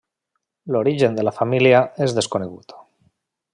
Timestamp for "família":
1.41-1.83